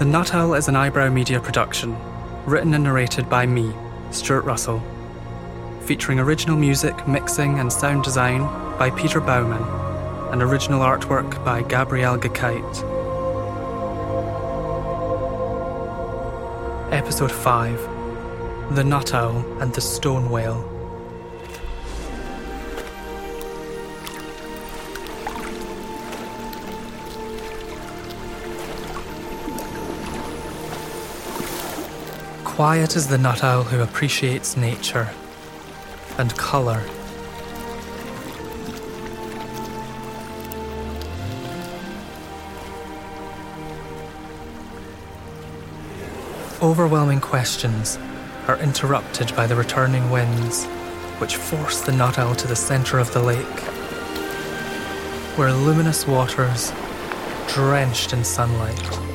[0.00, 1.94] The Nut Owl is an eyebrow media production,
[2.46, 3.70] written and narrated by me,
[4.12, 4.82] Stuart Russell,
[5.82, 8.44] featuring original music, mixing, and sound design
[8.78, 9.62] by Peter Baumann,
[10.32, 12.80] and original artwork by Gabriele Gikyte.
[16.94, 20.69] Episode 5 The Nut Owl and the Stone Whale.
[32.60, 35.08] Quiet is the nut owl who appreciates nature
[36.18, 36.82] and colour.
[46.60, 47.98] Overwhelming questions
[48.46, 50.66] are interrupted by the returning winds,
[51.16, 53.60] which force the nut owl to the centre of the lake,
[55.38, 56.74] where luminous waters,
[57.48, 59.09] drenched in sunlight,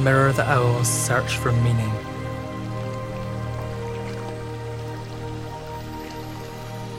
[0.00, 1.92] mirror the owl's search for meaning.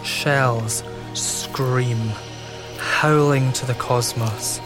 [0.04, 2.12] Shells scream,
[2.78, 4.60] howling to the cosmos,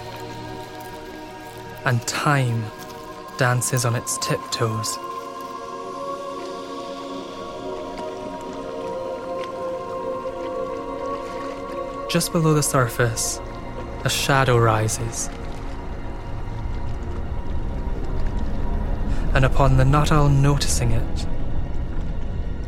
[1.85, 2.63] and time
[3.37, 4.97] dances on its tiptoes.
[12.09, 13.39] Just below the surface,
[14.03, 15.29] a shadow rises.
[19.35, 21.27] And upon the nut owl noticing it,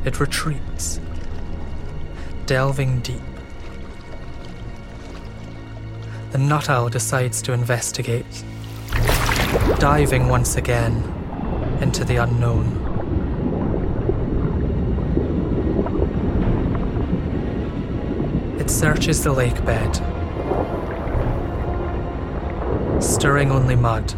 [0.04, 1.00] it retreats,
[2.46, 3.22] delving deep.
[6.32, 8.44] The nut owl decides to investigate,
[9.80, 10.96] diving once again
[11.80, 12.84] into the unknown.
[18.60, 19.96] It searches the lake bed,
[23.02, 24.14] stirring only mud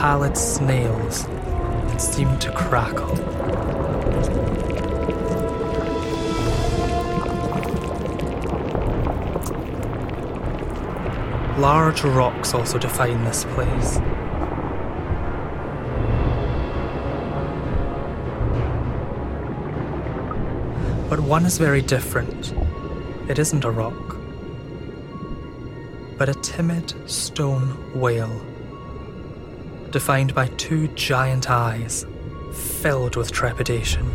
[0.00, 3.14] pallid snails that seem to crackle.
[11.60, 13.98] Large rocks also define this place.
[21.10, 22.54] But one is very different.
[23.28, 24.16] It isn't a rock,
[26.16, 28.40] but a timid stone whale,
[29.90, 32.06] defined by two giant eyes
[32.52, 34.10] filled with trepidation.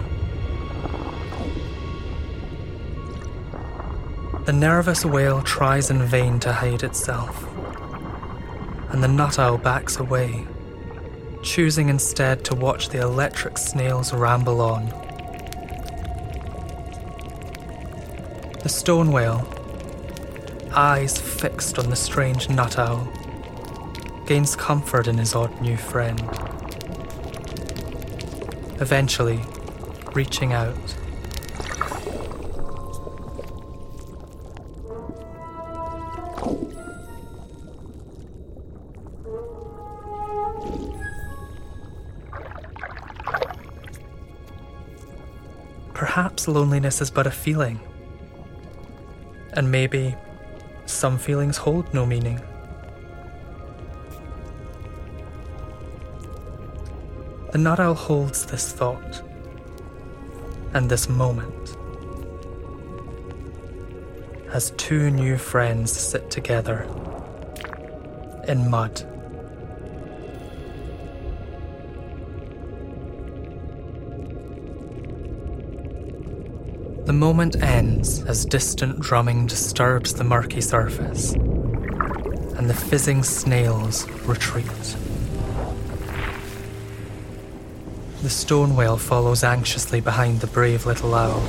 [4.46, 7.48] The nervous whale tries in vain to hide itself,
[8.92, 10.46] and the nut owl backs away,
[11.42, 14.86] choosing instead to watch the electric snails ramble on.
[18.62, 19.48] The stone whale,
[20.74, 23.12] eyes fixed on the strange nut owl,
[24.26, 26.20] gains comfort in his odd new friend.
[28.82, 29.40] Eventually,
[30.14, 30.76] reaching out,
[45.94, 47.80] Perhaps loneliness is but a feeling.
[49.54, 50.16] And maybe
[50.86, 52.42] some feelings hold no meaning.
[57.56, 59.24] The owl holds this thought
[60.74, 61.78] and this moment
[64.52, 66.84] as two new friends sit together
[68.50, 68.98] in mud.
[77.06, 84.98] The moment ends as distant drumming disturbs the murky surface, and the fizzing snails retreat.
[88.26, 91.42] The stone whale follows anxiously behind the brave little owl,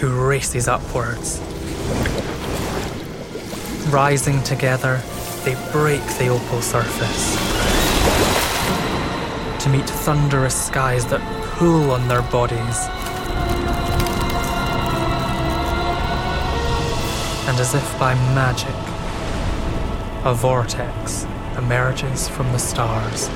[0.00, 1.38] who races upwards.
[3.92, 5.00] Rising together,
[5.44, 7.36] they break the opal surface
[9.62, 11.20] to meet thunderous skies that
[11.52, 12.78] pull on their bodies.
[17.46, 18.74] and as if by magic,
[20.24, 23.30] a vortex emerges from the stars.